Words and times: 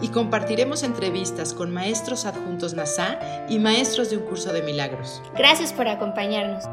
Y 0.00 0.08
compartiremos 0.08 0.82
entrevistas 0.82 1.52
con 1.54 1.72
maestros 1.72 2.24
adjuntos 2.24 2.74
NASA 2.74 3.18
y 3.48 3.58
maestros 3.58 4.10
de 4.10 4.18
un 4.18 4.24
curso 4.24 4.52
de 4.52 4.62
milagros. 4.62 5.22
Gracias 5.36 5.72
por 5.72 5.88
acompañarnos. 5.88 6.64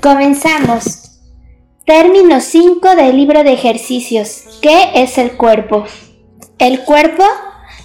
Comenzamos. 0.00 1.20
Término 1.84 2.40
5 2.40 2.96
del 2.96 3.16
libro 3.16 3.42
de 3.42 3.52
ejercicios. 3.52 4.58
¿Qué 4.62 4.90
es 4.94 5.18
el 5.18 5.32
cuerpo? 5.32 5.84
El 6.58 6.84
cuerpo 6.84 7.24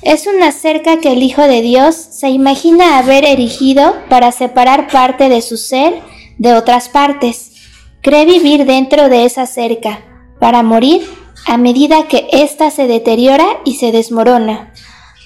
es 0.05 0.27
una 0.27 0.51
cerca 0.51 0.99
que 0.99 1.13
el 1.13 1.23
Hijo 1.23 1.41
de 1.43 1.61
Dios 1.61 1.95
se 1.95 2.29
imagina 2.29 2.97
haber 2.97 3.25
erigido 3.25 3.95
para 4.09 4.31
separar 4.31 4.87
parte 4.87 5.29
de 5.29 5.41
su 5.41 5.57
ser 5.57 6.01
de 6.37 6.53
otras 6.53 6.89
partes. 6.89 7.51
Cree 8.01 8.25
vivir 8.25 8.65
dentro 8.65 9.09
de 9.09 9.25
esa 9.25 9.45
cerca, 9.45 10.03
para 10.39 10.61
morir 10.61 11.07
a 11.45 11.57
medida 11.57 12.07
que 12.07 12.27
ésta 12.31 12.69
se 12.71 12.87
deteriora 12.87 13.45
y 13.65 13.75
se 13.75 13.91
desmorona, 13.91 14.73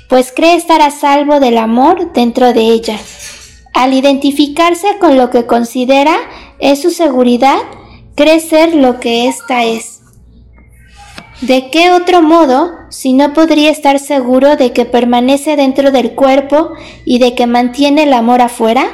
pues 0.10 0.32
cree 0.36 0.56
estar 0.56 0.82
a 0.82 0.92
salvo 0.92 1.40
del 1.40 1.58
amor 1.58 2.14
dentro 2.14 2.54
de 2.54 2.62
ella. 2.62 2.98
Al 3.74 3.94
identificarse 3.94 4.98
con 5.00 5.18
lo 5.18 5.30
que 5.30 5.46
considera 5.46 6.16
es 6.60 6.82
su 6.82 6.92
seguridad, 6.92 7.60
cree 8.16 8.40
ser 8.40 8.76
lo 8.76 9.00
que 9.00 9.28
ésta 9.28 9.64
es. 9.64 9.97
¿De 11.42 11.70
qué 11.70 11.92
otro 11.92 12.24
modo 12.24 12.72
si 12.90 13.14
no 13.14 13.34
podría 13.34 13.70
estar 13.70 14.00
seguro 14.00 14.56
de 14.56 14.74
que 14.74 14.86
permanece 14.86 15.56
dentro 15.56 15.92
del 15.92 16.16
cuerpo 16.16 16.72
y 17.06 17.20
de 17.20 17.36
que 17.36 17.46
mantiene 17.46 18.04
el 18.04 18.14
amor 18.14 18.42
afuera? 18.42 18.88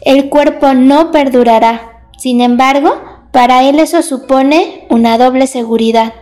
El 0.00 0.28
cuerpo 0.28 0.74
no 0.74 1.12
perdurará. 1.12 2.08
Sin 2.18 2.40
embargo, 2.40 3.00
para 3.30 3.62
él 3.62 3.78
eso 3.78 4.02
supone 4.02 4.86
una 4.90 5.18
doble 5.18 5.46
seguridad, 5.46 6.14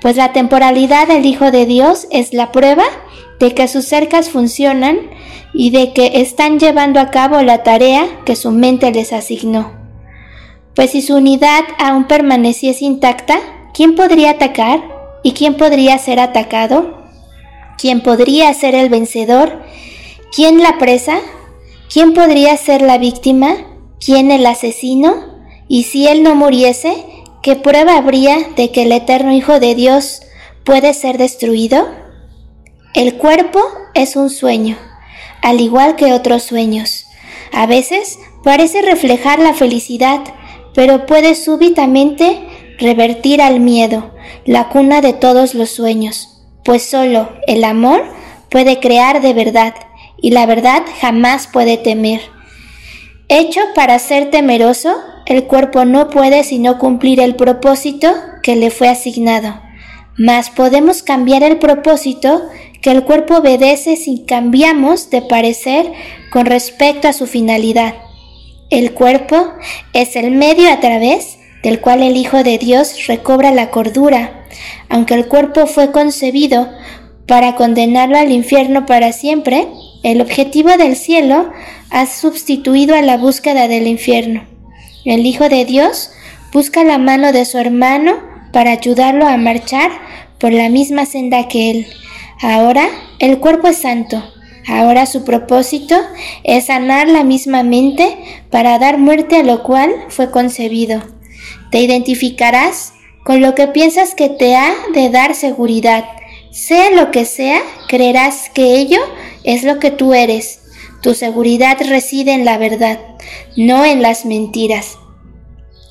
pues 0.00 0.16
la 0.16 0.32
temporalidad 0.32 1.08
del 1.08 1.26
Hijo 1.26 1.50
de 1.50 1.66
Dios 1.66 2.06
es 2.12 2.32
la 2.32 2.52
prueba 2.52 2.84
de 3.40 3.54
que 3.54 3.66
sus 3.66 3.86
cercas 3.86 4.30
funcionan 4.30 4.98
y 5.52 5.70
de 5.70 5.92
que 5.92 6.20
están 6.20 6.60
llevando 6.60 7.00
a 7.00 7.10
cabo 7.10 7.42
la 7.42 7.64
tarea 7.64 8.06
que 8.24 8.36
su 8.36 8.52
mente 8.52 8.92
les 8.92 9.12
asignó. 9.12 9.72
Pues 10.74 10.90
si 10.90 11.02
su 11.02 11.16
unidad 11.16 11.64
aún 11.78 12.04
permaneciese 12.04 12.84
intacta, 12.84 13.40
¿quién 13.74 13.94
podría 13.94 14.30
atacar? 14.30 14.82
¿Y 15.22 15.32
quién 15.32 15.56
podría 15.56 15.98
ser 15.98 16.20
atacado? 16.20 17.04
¿Quién 17.78 18.02
podría 18.02 18.52
ser 18.54 18.74
el 18.74 18.88
vencedor? 18.88 19.62
¿Quién 20.34 20.62
la 20.62 20.78
presa? 20.78 21.20
¿Quién 21.92 22.14
podría 22.14 22.56
ser 22.56 22.82
la 22.82 22.98
víctima? 22.98 23.56
¿Quién 24.04 24.30
el 24.30 24.46
asesino? 24.46 25.14
Y 25.68 25.84
si 25.84 26.06
él 26.08 26.22
no 26.22 26.34
muriese, 26.34 27.04
¿qué 27.42 27.56
prueba 27.56 27.96
habría 27.96 28.38
de 28.56 28.70
que 28.70 28.82
el 28.82 28.92
eterno 28.92 29.32
Hijo 29.32 29.60
de 29.60 29.74
Dios 29.74 30.22
puede 30.64 30.94
ser 30.94 31.18
destruido? 31.18 31.88
El 32.94 33.16
cuerpo 33.16 33.60
es 33.94 34.16
un 34.16 34.30
sueño, 34.30 34.76
al 35.42 35.60
igual 35.60 35.96
que 35.96 36.12
otros 36.12 36.42
sueños. 36.42 37.06
A 37.52 37.66
veces 37.66 38.18
parece 38.42 38.82
reflejar 38.82 39.38
la 39.38 39.54
felicidad, 39.54 40.20
pero 40.74 41.06
puede 41.06 41.34
súbitamente 41.34 42.40
revertir 42.80 43.40
al 43.42 43.60
miedo, 43.60 44.10
la 44.44 44.68
cuna 44.68 45.00
de 45.00 45.12
todos 45.12 45.54
los 45.54 45.70
sueños, 45.70 46.42
pues 46.64 46.82
solo 46.82 47.30
el 47.46 47.62
amor 47.64 48.02
puede 48.48 48.80
crear 48.80 49.20
de 49.20 49.34
verdad, 49.34 49.74
y 50.20 50.30
la 50.30 50.46
verdad 50.46 50.82
jamás 51.00 51.46
puede 51.46 51.76
temer. 51.76 52.20
Hecho 53.28 53.60
para 53.74 53.98
ser 53.98 54.30
temeroso, 54.30 54.94
el 55.26 55.44
cuerpo 55.44 55.84
no 55.84 56.10
puede 56.10 56.42
sino 56.42 56.78
cumplir 56.78 57.20
el 57.20 57.36
propósito 57.36 58.12
que 58.42 58.56
le 58.56 58.70
fue 58.70 58.88
asignado. 58.88 59.60
Mas 60.18 60.50
podemos 60.50 61.02
cambiar 61.02 61.42
el 61.42 61.58
propósito 61.58 62.42
que 62.82 62.90
el 62.90 63.04
cuerpo 63.04 63.36
obedece 63.36 63.96
si 63.96 64.24
cambiamos 64.24 65.10
de 65.10 65.22
parecer 65.22 65.92
con 66.32 66.46
respecto 66.46 67.08
a 67.08 67.12
su 67.12 67.26
finalidad. 67.26 67.94
El 68.70 68.92
cuerpo 68.92 69.52
es 69.92 70.16
el 70.16 70.32
medio 70.32 70.70
a 70.70 70.80
través 70.80 71.38
del 71.62 71.80
cual 71.80 72.02
el 72.02 72.16
Hijo 72.16 72.42
de 72.42 72.58
Dios 72.58 73.06
recobra 73.06 73.50
la 73.50 73.70
cordura, 73.70 74.44
aunque 74.88 75.14
el 75.14 75.26
cuerpo 75.26 75.66
fue 75.66 75.92
concebido 75.92 76.68
para 77.26 77.54
condenarlo 77.54 78.18
al 78.18 78.32
infierno 78.32 78.86
para 78.86 79.12
siempre, 79.12 79.68
el 80.02 80.20
objetivo 80.20 80.76
del 80.76 80.96
cielo 80.96 81.52
ha 81.90 82.06
sustituido 82.06 82.96
a 82.96 83.02
la 83.02 83.16
búsqueda 83.16 83.68
del 83.68 83.86
infierno. 83.86 84.46
El 85.04 85.24
Hijo 85.26 85.48
de 85.48 85.64
Dios 85.64 86.10
busca 86.52 86.82
la 86.84 86.98
mano 86.98 87.32
de 87.32 87.44
su 87.44 87.58
hermano 87.58 88.18
para 88.52 88.72
ayudarlo 88.72 89.26
a 89.26 89.36
marchar 89.36 89.90
por 90.38 90.52
la 90.52 90.68
misma 90.68 91.06
senda 91.06 91.46
que 91.48 91.70
él. 91.70 91.86
Ahora 92.42 92.88
el 93.18 93.38
cuerpo 93.38 93.68
es 93.68 93.76
santo, 93.76 94.22
Ahora 94.70 95.06
su 95.06 95.24
propósito 95.24 95.96
es 96.44 96.66
sanar 96.66 97.08
la 97.08 97.24
misma 97.24 97.62
mente 97.62 98.16
para 98.50 98.78
dar 98.78 98.98
muerte 98.98 99.36
a 99.36 99.42
lo 99.42 99.62
cual 99.62 99.90
fue 100.08 100.30
concebido. 100.30 101.02
Te 101.70 101.80
identificarás 101.80 102.92
con 103.24 103.40
lo 103.40 103.54
que 103.54 103.68
piensas 103.68 104.14
que 104.14 104.28
te 104.28 104.56
ha 104.56 104.74
de 104.92 105.10
dar 105.10 105.34
seguridad. 105.34 106.04
Sea 106.50 106.90
lo 106.90 107.10
que 107.10 107.24
sea, 107.24 107.60
creerás 107.88 108.50
que 108.50 108.78
ello 108.78 108.98
es 109.44 109.62
lo 109.62 109.78
que 109.78 109.90
tú 109.90 110.14
eres. 110.14 110.62
Tu 111.02 111.14
seguridad 111.14 111.78
reside 111.80 112.32
en 112.32 112.44
la 112.44 112.58
verdad, 112.58 112.98
no 113.56 113.84
en 113.84 114.02
las 114.02 114.24
mentiras. 114.24 114.98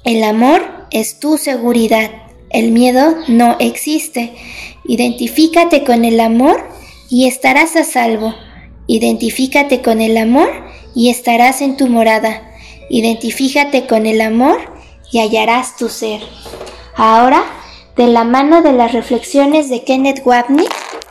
El 0.04 0.24
amor 0.24 0.88
es 0.92 1.20
tu 1.20 1.38
seguridad. 1.38 2.12
El 2.50 2.72
miedo 2.72 3.16
no 3.28 3.56
existe. 3.60 4.34
Identifícate 4.86 5.84
con 5.84 6.04
el 6.04 6.20
amor 6.20 6.64
y 7.10 7.28
estarás 7.28 7.76
a 7.76 7.84
salvo. 7.84 8.36
Identifícate 8.88 9.82
con 9.82 10.02
el 10.02 10.18
amor 10.18 10.50
y 10.96 11.10
estarás 11.10 11.62
en 11.62 11.78
tu 11.78 11.88
morada. 11.88 12.52
Identifícate 12.90 13.86
con 13.86 14.06
el 14.06 14.20
amor 14.22 14.79
y 15.12 15.20
hallarás 15.20 15.78
tu 15.78 15.90
ser. 15.90 16.22
Ahora, 16.96 17.44
de 17.96 18.08
la 18.08 18.24
mano 18.24 18.62
de 18.62 18.74
las 18.74 18.94
reflexiones 18.94 19.70
de 19.70 19.84
Kenneth 19.84 20.22
Wapney, 20.26 20.68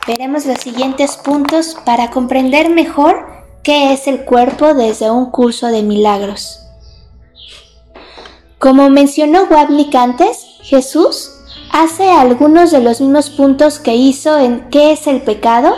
veremos 0.07 0.45
los 0.45 0.59
siguientes 0.59 1.17
puntos 1.17 1.75
para 1.85 2.09
comprender 2.09 2.69
mejor 2.69 3.27
qué 3.63 3.93
es 3.93 4.07
el 4.07 4.25
cuerpo 4.25 4.73
desde 4.73 5.11
un 5.11 5.29
curso 5.31 5.67
de 5.67 5.83
milagros. 5.83 6.61
Como 8.57 8.89
mencionó 8.89 9.43
Wapnick 9.49 9.93
antes, 9.95 10.45
Jesús 10.63 11.31
hace 11.71 12.09
algunos 12.09 12.71
de 12.71 12.81
los 12.81 12.99
mismos 12.99 13.29
puntos 13.29 13.79
que 13.79 13.95
hizo 13.95 14.37
en 14.37 14.69
¿qué 14.69 14.91
es 14.91 15.07
el 15.07 15.21
pecado? 15.21 15.75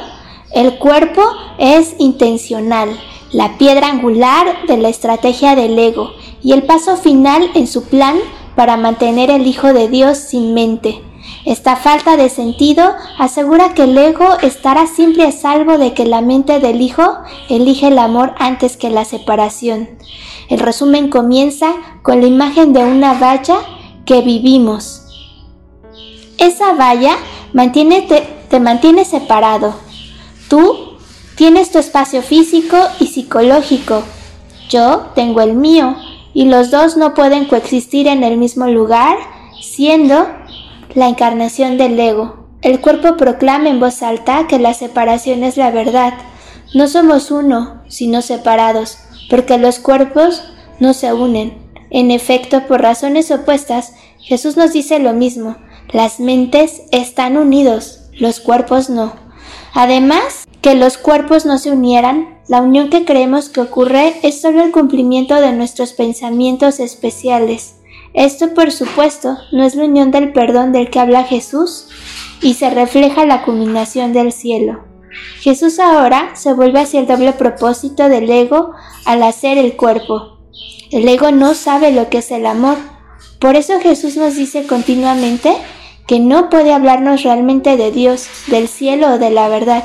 El 0.52 0.80
cuerpo 0.80 1.22
es 1.58 1.96
intencional, 2.00 2.90
la 3.32 3.58
piedra 3.58 3.88
angular 3.88 4.66
de 4.68 4.78
la 4.78 4.90
estrategia 4.90 5.56
del 5.56 5.78
ego 5.78 6.12
y 6.44 6.54
el 6.54 6.64
paso 6.64 6.98
final 6.98 7.50
en 7.56 7.68
su 7.68 7.86
plan 7.86 8.18
para 8.56 8.78
mantener 8.78 9.30
el 9.30 9.48
Hijo 9.48 9.74
de 9.74 9.88
Dios 9.88 10.18
sin 10.18 10.54
mente. 10.54 11.02
Esta 11.46 11.76
falta 11.76 12.18
de 12.18 12.30
sentido 12.30 12.84
asegura 13.18 13.74
que 13.74 13.84
el 13.84 13.98
ego 13.98 14.28
estará 14.42 14.88
siempre 14.88 15.24
a 15.24 15.32
salvo 15.32 15.78
de 15.78 15.94
que 15.94 16.06
la 16.06 16.22
mente 16.22 16.60
del 16.60 16.82
Hijo 16.82 17.18
elige 17.50 17.88
el 17.88 18.00
amor 18.00 18.34
antes 18.38 18.78
que 18.78 18.90
la 18.90 19.06
separación. 19.06 19.90
El 20.50 20.60
resumen 20.60 21.10
comienza 21.10 21.74
con 22.02 22.22
la 22.22 22.28
imagen 22.28 22.74
de 22.74 22.84
una 22.84 23.14
valla 23.14 23.58
que 24.06 24.22
vivimos. 24.22 25.04
Esa 26.38 26.74
valla 26.74 27.16
mantiene, 27.54 28.02
te, 28.02 28.22
te 28.50 28.60
mantiene 28.60 29.06
separado, 29.06 29.76
Tú 30.52 30.91
tienes 31.42 31.72
tu 31.72 31.80
espacio 31.80 32.22
físico 32.22 32.78
y 33.00 33.08
psicológico. 33.08 34.04
Yo 34.70 35.08
tengo 35.16 35.42
el 35.42 35.56
mío 35.56 35.96
y 36.36 36.46
los 36.46 36.70
dos 36.70 36.98
no 36.98 37.16
pueden 37.16 37.46
coexistir 37.46 38.06
en 38.06 38.24
el 38.24 38.38
mismo 38.38 38.68
lugar, 38.68 39.18
siendo 39.60 40.28
la 40.94 41.08
encarnación 41.08 41.80
del 41.80 42.00
ego. 42.00 42.46
El 42.62 42.80
cuerpo 42.80 43.18
proclama 43.18 43.70
en 43.70 43.80
voz 43.80 44.04
alta 44.04 44.46
que 44.48 44.60
la 44.60 44.76
separación 44.76 45.44
es 45.44 45.58
la 45.58 45.72
verdad. 45.72 46.14
No 46.76 46.88
somos 46.88 47.32
uno, 47.32 47.82
sino 47.88 48.22
separados, 48.22 49.00
porque 49.28 49.58
los 49.58 49.80
cuerpos 49.80 50.44
no 50.80 50.94
se 50.94 51.12
unen. 51.12 51.58
En 51.90 52.12
efecto, 52.12 52.68
por 52.68 52.84
razones 52.84 53.32
opuestas, 53.32 53.94
Jesús 54.20 54.58
nos 54.58 54.74
dice 54.74 55.00
lo 55.00 55.14
mismo. 55.14 55.56
Las 55.92 56.20
mentes 56.20 56.84
están 56.92 57.36
unidos, 57.36 58.02
los 58.14 58.42
cuerpos 58.42 58.92
no. 58.92 59.16
Además, 59.74 60.46
que 60.62 60.76
los 60.76 60.98
cuerpos 60.98 61.46
no 61.46 61.58
se 61.58 61.72
unieran, 61.72 62.40
la 62.48 62.62
unión 62.62 62.90
que 62.90 63.06
creemos 63.06 63.50
que 63.50 63.62
ocurre 63.62 64.16
es 64.24 64.42
solo 64.42 64.64
el 64.64 64.72
cumplimiento 64.72 65.42
de 65.42 65.54
nuestros 65.54 65.94
pensamientos 65.94 66.80
especiales. 66.80 67.78
Esto, 68.14 68.54
por 68.54 68.72
supuesto, 68.72 69.38
no 69.52 69.64
es 69.64 69.76
la 69.76 69.86
unión 69.86 70.12
del 70.12 70.34
perdón 70.34 70.72
del 70.72 70.90
que 70.90 71.00
habla 71.00 71.24
Jesús 71.24 71.88
y 72.42 72.56
se 72.56 72.70
refleja 72.70 73.26
la 73.26 73.44
culminación 73.44 74.14
del 74.14 74.34
cielo. 74.34 74.84
Jesús 75.40 75.80
ahora 75.80 76.36
se 76.36 76.54
vuelve 76.54 76.80
hacia 76.80 77.00
el 77.00 77.08
doble 77.08 77.34
propósito 77.34 78.10
del 78.10 78.30
ego 78.30 78.74
al 79.06 79.24
hacer 79.24 79.58
el 79.58 79.76
cuerpo. 79.76 80.40
El 80.92 81.08
ego 81.08 81.32
no 81.32 81.54
sabe 81.54 81.92
lo 81.92 82.10
que 82.10 82.20
es 82.20 82.32
el 82.32 82.46
amor. 82.46 82.78
Por 83.40 83.56
eso 83.56 83.80
Jesús 83.80 84.18
nos 84.18 84.36
dice 84.36 84.68
continuamente 84.68 85.56
que 86.06 86.20
no 86.20 86.50
puede 86.50 86.74
hablarnos 86.74 87.24
realmente 87.24 87.78
de 87.78 87.92
Dios, 87.92 88.28
del 88.48 88.68
cielo 88.68 89.14
o 89.14 89.18
de 89.18 89.32
la 89.32 89.48
verdad. 89.48 89.84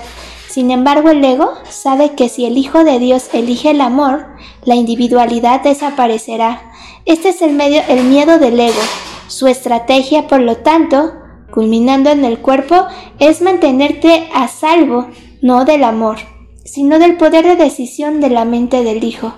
Sin 0.57 0.71
embargo, 0.71 1.11
el 1.11 1.23
ego 1.23 1.53
sabe 1.69 2.15
que 2.15 2.31
si 2.31 2.47
el 2.47 2.57
Hijo 2.57 2.83
de 2.83 2.99
Dios 2.99 3.29
elige 3.35 3.73
el 3.73 3.83
amor, 3.83 4.25
la 4.65 4.75
individualidad 4.75 5.61
desaparecerá. 5.61 6.73
Este 7.05 7.29
es 7.29 7.43
el, 7.43 7.53
medio, 7.53 7.83
el 7.91 8.05
miedo 8.05 8.39
del 8.39 8.59
ego. 8.59 8.81
Su 9.29 9.49
estrategia, 9.49 10.29
por 10.29 10.41
lo 10.41 10.57
tanto, 10.57 11.13
culminando 11.53 12.09
en 12.09 12.25
el 12.25 12.39
cuerpo, 12.39 12.87
es 13.19 13.43
mantenerte 13.43 14.31
a 14.33 14.49
salvo, 14.49 15.09
no 15.43 15.67
del 15.67 15.85
amor, 15.85 16.21
sino 16.65 16.99
del 16.99 17.19
poder 17.19 17.45
de 17.45 17.57
decisión 17.57 18.23
de 18.23 18.31
la 18.31 18.47
mente 18.47 18.83
del 18.83 19.05
Hijo. 19.05 19.35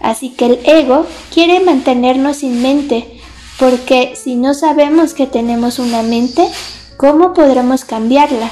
Así 0.00 0.30
que 0.30 0.46
el 0.46 0.58
ego 0.64 1.06
quiere 1.32 1.60
mantenernos 1.60 2.38
sin 2.38 2.60
mente, 2.60 3.20
porque 3.60 4.14
si 4.16 4.34
no 4.34 4.52
sabemos 4.52 5.14
que 5.14 5.28
tenemos 5.28 5.78
una 5.78 6.02
mente, 6.02 6.48
¿cómo 6.96 7.34
podremos 7.34 7.84
cambiarla? 7.84 8.50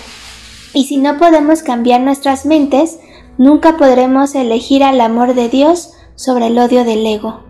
Y 0.75 0.85
si 0.85 0.97
no 0.97 1.17
podemos 1.19 1.62
cambiar 1.62 2.00
nuestras 2.00 2.44
mentes, 2.44 2.99
nunca 3.38 3.76
podremos 3.76 4.35
elegir 4.35 4.82
al 4.82 5.00
amor 5.00 5.35
de 5.35 5.49
Dios 5.49 5.93
sobre 6.17 6.49
el 6.49 6.59
odio 6.59 6.85
del 6.85 7.06
ego. 7.06 7.44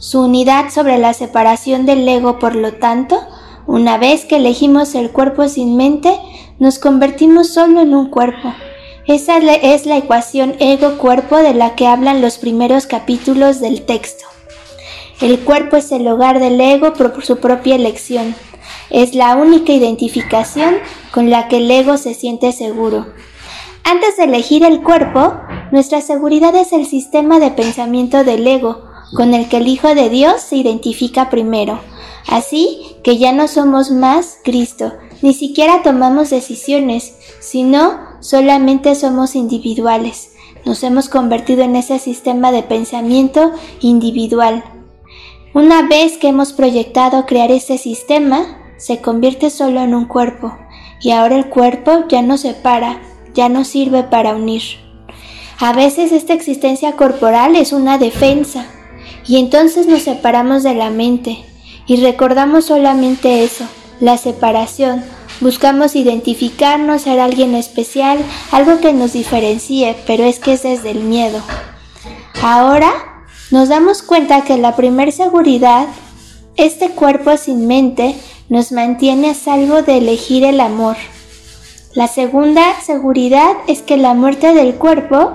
Su 0.00 0.22
unidad 0.22 0.70
sobre 0.70 0.98
la 0.98 1.14
separación 1.14 1.86
del 1.86 2.06
ego, 2.06 2.38
por 2.38 2.56
lo 2.56 2.74
tanto, 2.74 3.20
una 3.66 3.96
vez 3.96 4.24
que 4.24 4.36
elegimos 4.36 4.94
el 4.94 5.10
cuerpo 5.10 5.48
sin 5.48 5.76
mente, 5.76 6.18
nos 6.58 6.78
convertimos 6.78 7.48
solo 7.48 7.80
en 7.80 7.94
un 7.94 8.10
cuerpo. 8.10 8.52
Esa 9.06 9.38
es 9.38 9.86
la 9.86 9.96
ecuación 9.96 10.54
ego-cuerpo 10.58 11.36
de 11.36 11.54
la 11.54 11.74
que 11.74 11.86
hablan 11.86 12.20
los 12.20 12.38
primeros 12.38 12.86
capítulos 12.86 13.60
del 13.60 13.82
texto. 13.82 14.24
El 15.20 15.40
cuerpo 15.40 15.76
es 15.76 15.92
el 15.92 16.08
hogar 16.08 16.40
del 16.40 16.60
ego 16.60 16.92
por 16.94 17.24
su 17.24 17.38
propia 17.38 17.76
elección. 17.76 18.34
Es 18.90 19.14
la 19.14 19.36
única 19.36 19.72
identificación 19.72 20.76
con 21.12 21.30
la 21.30 21.48
que 21.48 21.58
el 21.58 21.70
ego 21.70 21.96
se 21.96 22.14
siente 22.14 22.52
seguro. 22.52 23.06
Antes 23.84 24.16
de 24.16 24.24
elegir 24.24 24.64
el 24.64 24.82
cuerpo, 24.82 25.34
nuestra 25.70 26.00
seguridad 26.00 26.54
es 26.54 26.72
el 26.72 26.86
sistema 26.86 27.38
de 27.38 27.50
pensamiento 27.50 28.24
del 28.24 28.46
ego, 28.46 28.82
con 29.14 29.34
el 29.34 29.48
que 29.48 29.58
el 29.58 29.68
Hijo 29.68 29.94
de 29.94 30.08
Dios 30.08 30.40
se 30.40 30.56
identifica 30.56 31.30
primero. 31.30 31.80
Así 32.26 32.96
que 33.02 33.18
ya 33.18 33.32
no 33.32 33.48
somos 33.48 33.90
más 33.90 34.38
Cristo, 34.42 34.92
ni 35.22 35.34
siquiera 35.34 35.82
tomamos 35.82 36.30
decisiones, 36.30 37.14
sino 37.40 37.98
solamente 38.20 38.94
somos 38.94 39.34
individuales. 39.36 40.32
Nos 40.64 40.82
hemos 40.82 41.08
convertido 41.08 41.62
en 41.62 41.76
ese 41.76 41.98
sistema 41.98 42.50
de 42.50 42.62
pensamiento 42.62 43.52
individual. 43.80 44.64
Una 45.52 45.86
vez 45.86 46.16
que 46.16 46.28
hemos 46.28 46.52
proyectado 46.52 47.26
crear 47.26 47.50
ese 47.52 47.76
sistema, 47.76 48.63
se 48.84 49.00
convierte 49.00 49.48
solo 49.48 49.80
en 49.80 49.94
un 49.94 50.04
cuerpo, 50.04 50.58
y 51.00 51.12
ahora 51.12 51.36
el 51.36 51.46
cuerpo 51.46 52.04
ya 52.06 52.20
no 52.20 52.36
separa, 52.36 53.00
ya 53.32 53.48
no 53.48 53.64
sirve 53.64 54.02
para 54.02 54.36
unir. 54.36 54.60
A 55.58 55.72
veces 55.72 56.12
esta 56.12 56.34
existencia 56.34 56.92
corporal 56.92 57.56
es 57.56 57.72
una 57.72 57.96
defensa, 57.96 58.66
y 59.26 59.38
entonces 59.38 59.86
nos 59.86 60.02
separamos 60.02 60.64
de 60.64 60.74
la 60.74 60.90
mente 60.90 61.38
y 61.86 61.96
recordamos 61.96 62.66
solamente 62.66 63.42
eso, 63.42 63.64
la 64.00 64.18
separación. 64.18 65.02
Buscamos 65.40 65.96
identificarnos, 65.96 67.02
ser 67.02 67.20
alguien 67.20 67.54
especial, 67.54 68.18
algo 68.50 68.80
que 68.80 68.92
nos 68.92 69.14
diferencie, 69.14 69.96
pero 70.06 70.24
es 70.24 70.38
que 70.38 70.52
es 70.52 70.62
desde 70.62 70.90
el 70.90 71.00
miedo. 71.00 71.40
Ahora 72.42 72.92
nos 73.50 73.70
damos 73.70 74.02
cuenta 74.02 74.44
que 74.44 74.58
la 74.58 74.76
primer 74.76 75.10
seguridad, 75.10 75.86
este 76.56 76.90
cuerpo 76.90 77.34
sin 77.38 77.66
mente, 77.66 78.14
nos 78.48 78.72
mantiene 78.72 79.30
a 79.30 79.34
salvo 79.34 79.82
de 79.82 79.98
elegir 79.98 80.44
el 80.44 80.60
amor. 80.60 80.96
La 81.94 82.08
segunda 82.08 82.80
seguridad 82.80 83.52
es 83.68 83.82
que 83.82 83.96
la 83.96 84.14
muerte 84.14 84.54
del 84.54 84.74
cuerpo 84.74 85.32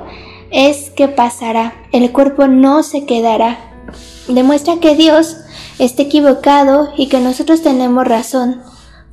es 0.51 0.89
que 0.89 1.07
pasará, 1.07 1.73
el 1.91 2.11
cuerpo 2.11 2.47
no 2.47 2.83
se 2.83 3.05
quedará 3.05 3.69
demuestra 4.33 4.79
que 4.79 4.95
Dios 4.95 5.37
está 5.77 6.03
equivocado 6.03 6.89
y 6.97 7.07
que 7.07 7.19
nosotros 7.19 7.61
tenemos 7.61 8.07
razón, 8.07 8.61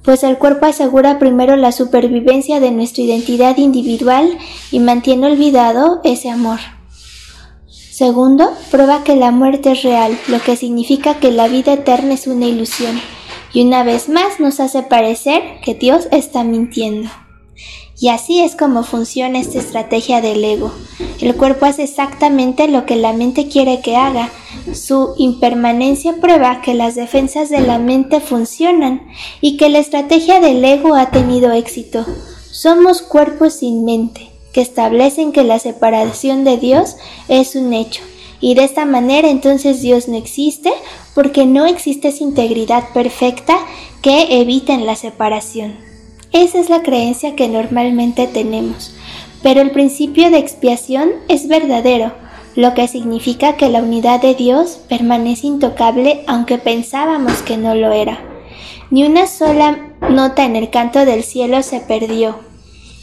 pues 0.03 0.23
el 0.23 0.39
cuerpo 0.39 0.67
asegura 0.67 1.19
primero 1.19 1.57
la 1.57 1.73
supervivencia 1.73 2.61
de 2.61 2.71
nuestra 2.71 3.03
identidad 3.03 3.57
individual 3.57 4.39
y 4.71 4.81
mantiene 4.81 5.27
olvidado 5.27 6.01
ese 6.05 6.31
amor. 6.31 6.61
Segundo, 7.69 8.51
prueba 8.71 9.05
que 9.05 9.17
la 9.17 9.31
muerte 9.31 9.73
es 9.73 9.83
real, 9.83 10.17
lo 10.29 10.41
que 10.41 10.57
significa 10.57 11.15
que 11.15 11.31
la 11.31 11.49
vida 11.49 11.73
eterna 11.73 12.15
es 12.15 12.27
una 12.27 12.47
ilusión, 12.47 13.01
y 13.57 13.63
una 13.63 13.85
vez 13.85 14.11
más 14.11 14.39
nos 14.39 14.61
hace 14.61 14.83
parecer 14.83 15.43
que 15.65 15.73
Dios 15.73 16.09
está 16.11 16.45
mintiendo. 16.45 17.09
Y 17.99 18.11
así 18.11 18.43
es 18.43 18.55
como 18.55 18.83
funciona 18.83 19.39
esta 19.39 19.59
estrategia 19.59 20.21
del 20.21 20.45
ego. 20.45 20.73
El 21.23 21.35
cuerpo 21.37 21.65
hace 21.65 21.85
exactamente 21.85 22.69
lo 22.69 22.85
que 22.85 22.97
la 22.97 23.15
mente 23.15 23.49
quiere 23.49 23.81
que 23.81 23.97
haga. 23.97 24.29
Su 24.75 25.15
impermanencia 25.17 26.17
prueba 26.21 26.61
que 26.61 26.75
las 26.75 26.97
defensas 26.97 27.49
de 27.49 27.63
la 27.63 27.79
mente 27.79 28.21
funcionan 28.21 29.09
y 29.41 29.57
que 29.57 29.71
la 29.71 29.79
estrategia 29.79 30.39
del 30.39 30.63
ego 30.63 30.95
ha 30.95 31.11
tenido 31.11 31.51
éxito. 31.53 32.05
Somos 32.51 33.01
cuerpos 33.01 33.55
sin 33.55 33.87
mente, 33.87 34.29
que 34.53 34.61
establecen 34.61 35.33
que 35.33 35.45
la 35.45 35.59
separación 35.59 36.45
de 36.45 36.59
Dios 36.59 36.97
es 37.29 37.57
un 37.57 37.73
hecho. 37.73 38.03
Y 38.41 38.55
de 38.55 38.65
esta 38.65 38.85
manera 38.85 39.29
entonces 39.29 39.81
Dios 39.81 40.09
no 40.09 40.17
existe 40.17 40.73
porque 41.15 41.47
no 41.47 41.67
existe 41.67 42.09
esa 42.09 42.23
integridad 42.23 42.91
perfecta 42.93 43.59
que 44.03 44.41
evita 44.41 44.77
la 44.77 44.97
separación. 44.97 45.77
Esa 46.33 46.59
es 46.59 46.69
la 46.69 46.83
creencia 46.83 47.35
que 47.35 47.49
normalmente 47.49 48.27
tenemos, 48.27 48.95
pero 49.43 49.61
el 49.63 49.71
principio 49.71 50.31
de 50.31 50.39
expiación 50.39 51.11
es 51.29 51.49
verdadero, 51.49 52.13
lo 52.57 52.75
que 52.75 52.89
significa 52.89 53.57
que 53.57 53.69
la 53.69 53.83
unidad 53.83 54.21
de 54.21 54.35
Dios 54.35 54.79
permanece 54.89 55.47
intocable 55.47 56.25
aunque 56.27 56.59
pensábamos 56.59 57.43
que 57.43 57.57
no 57.57 57.75
lo 57.75 57.93
era. 57.93 58.21
Ni 58.91 59.05
una 59.05 59.27
sola 59.27 59.95
nota 60.11 60.45
en 60.45 60.57
el 60.57 60.71
canto 60.71 61.05
del 61.05 61.23
cielo 61.23 61.63
se 61.63 61.81
perdió. 61.81 62.39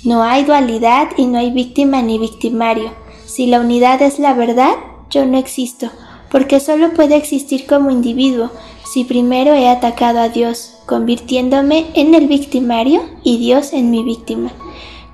No 0.03 0.23
hay 0.23 0.43
dualidad 0.43 1.09
y 1.17 1.25
no 1.25 1.39
hay 1.39 1.51
víctima 1.51 2.01
ni 2.01 2.17
victimario. 2.17 2.93
Si 3.25 3.47
la 3.47 3.59
unidad 3.59 4.01
es 4.01 4.19
la 4.19 4.33
verdad, 4.33 4.75
yo 5.13 5.25
no 5.25 5.37
existo, 5.37 5.89
porque 6.31 6.59
solo 6.59 6.93
puede 6.93 7.15
existir 7.15 7.67
como 7.67 7.91
individuo 7.91 8.49
si 8.91 9.03
primero 9.03 9.53
he 9.53 9.69
atacado 9.69 10.19
a 10.19 10.29
Dios, 10.29 10.73
convirtiéndome 10.85 11.85
en 11.93 12.15
el 12.15 12.27
victimario 12.27 13.01
y 13.23 13.37
Dios 13.37 13.73
en 13.73 13.91
mi 13.91 14.03
víctima. 14.03 14.51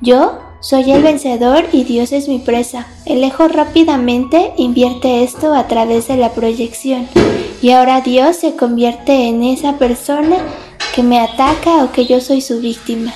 Yo 0.01 0.39
soy 0.61 0.91
el 0.91 1.03
vencedor 1.03 1.65
y 1.71 1.83
Dios 1.83 2.11
es 2.11 2.27
mi 2.27 2.39
presa. 2.39 2.87
El 3.05 3.23
ejo 3.23 3.47
rápidamente 3.47 4.53
invierte 4.57 5.23
esto 5.23 5.53
a 5.53 5.67
través 5.67 6.07
de 6.07 6.17
la 6.17 6.31
proyección 6.31 7.07
y 7.61 7.71
ahora 7.71 8.01
Dios 8.01 8.37
se 8.37 8.55
convierte 8.55 9.27
en 9.27 9.43
esa 9.43 9.77
persona 9.77 10.37
que 10.95 11.03
me 11.03 11.19
ataca 11.19 11.83
o 11.83 11.91
que 11.91 12.05
yo 12.05 12.21
soy 12.21 12.41
su 12.41 12.59
víctima. 12.59 13.13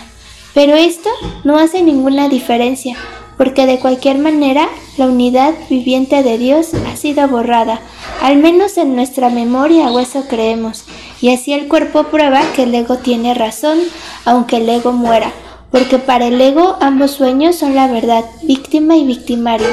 Pero 0.53 0.75
esto 0.75 1.09
no 1.43 1.57
hace 1.57 1.81
ninguna 1.81 2.29
diferencia, 2.29 2.95
porque 3.37 3.65
de 3.65 3.79
cualquier 3.79 4.17
manera 4.17 4.67
la 4.97 5.07
unidad 5.07 5.53
viviente 5.69 6.23
de 6.23 6.37
Dios 6.37 6.71
ha 6.91 6.95
sido 6.95 7.27
borrada, 7.27 7.79
al 8.21 8.37
menos 8.37 8.77
en 8.77 8.95
nuestra 8.95 9.29
memoria 9.29 9.91
o 9.91 9.99
eso 9.99 10.25
creemos, 10.27 10.85
y 11.21 11.33
así 11.33 11.53
el 11.53 11.67
cuerpo 11.67 12.03
prueba 12.05 12.41
que 12.55 12.63
el 12.63 12.75
ego 12.75 12.97
tiene 12.97 13.33
razón, 13.33 13.79
aunque 14.25 14.57
el 14.57 14.69
ego 14.69 14.91
muera, 14.91 15.31
porque 15.71 15.97
para 15.97 16.27
el 16.27 16.39
ego 16.39 16.77
ambos 16.81 17.11
sueños 17.11 17.55
son 17.55 17.75
la 17.75 17.87
verdad, 17.87 18.23
víctima 18.43 18.95
y 18.95 19.05
victimario. 19.05 19.67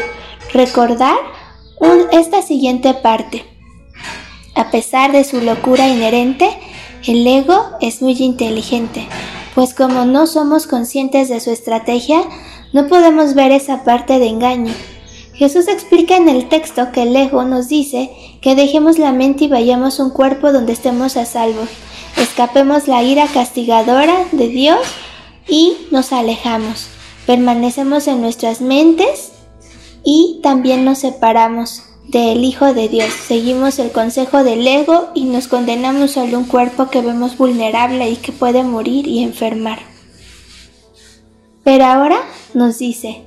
Recordar 0.52 1.17
esta 2.11 2.43
siguiente 2.43 2.95
parte. 2.95 3.45
A 4.55 4.71
pesar 4.71 5.12
de 5.12 5.25
su 5.25 5.40
locura 5.40 5.88
inherente, 5.88 6.50
el 7.07 7.26
ego 7.26 7.64
es 7.81 8.02
muy 8.02 8.17
inteligente, 8.19 9.07
pues 9.55 9.75
como 9.75 10.05
no 10.05 10.26
somos 10.26 10.67
conscientes 10.67 11.29
de 11.29 11.40
su 11.40 11.50
estrategia, 11.50 12.23
no 12.72 12.86
podemos 12.86 13.34
ver 13.34 13.52
esa 13.52 13.84
parte 13.84 14.18
de 14.18 14.28
engaño. 14.28 14.72
Jesús 15.34 15.68
explica 15.68 16.16
en 16.16 16.28
el 16.28 16.48
texto 16.48 16.92
que 16.92 17.02
el 17.02 17.16
ego 17.16 17.44
nos 17.44 17.68
dice 17.68 18.10
que 18.42 18.54
dejemos 18.54 18.98
la 18.98 19.12
mente 19.12 19.44
y 19.44 19.48
vayamos 19.48 19.98
a 19.98 20.04
un 20.04 20.10
cuerpo 20.10 20.52
donde 20.52 20.72
estemos 20.72 21.16
a 21.16 21.24
salvo, 21.24 21.62
escapemos 22.16 22.88
la 22.88 23.02
ira 23.02 23.26
castigadora 23.26 24.26
de 24.32 24.48
Dios 24.48 24.80
y 25.48 25.76
nos 25.90 26.12
alejamos. 26.12 26.88
Permanecemos 27.26 28.06
en 28.06 28.20
nuestras 28.20 28.60
mentes 28.60 29.32
y 30.04 30.40
también 30.42 30.84
nos 30.84 30.98
separamos 30.98 31.84
del 32.08 32.44
Hijo 32.44 32.74
de 32.74 32.88
Dios. 32.88 33.10
Seguimos 33.26 33.78
el 33.78 33.92
consejo 33.92 34.42
del 34.42 34.66
ego 34.66 35.08
y 35.14 35.24
nos 35.24 35.48
condenamos 35.48 36.12
solo 36.12 36.38
un 36.38 36.44
cuerpo 36.44 36.90
que 36.90 37.00
vemos 37.00 37.36
vulnerable 37.36 38.10
y 38.10 38.16
que 38.16 38.32
puede 38.32 38.62
morir 38.62 39.06
y 39.06 39.22
enfermar. 39.22 39.89
Pero 41.64 41.85
ahora 41.85 42.19
nos 42.55 42.79
dice, 42.79 43.23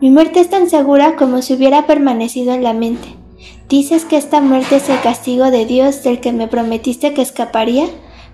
mi 0.00 0.10
muerte 0.10 0.40
es 0.40 0.50
tan 0.50 0.68
segura 0.68 1.16
como 1.16 1.42
si 1.42 1.54
hubiera 1.54 1.86
permanecido 1.86 2.54
en 2.54 2.64
la 2.64 2.72
mente. 2.72 3.08
¿Dices 3.68 4.04
que 4.04 4.16
esta 4.16 4.40
muerte 4.40 4.76
es 4.76 4.88
el 4.88 5.00
castigo 5.00 5.50
de 5.50 5.64
Dios 5.64 6.02
del 6.02 6.20
que 6.20 6.32
me 6.32 6.48
prometiste 6.48 7.14
que 7.14 7.22
escaparía? 7.22 7.86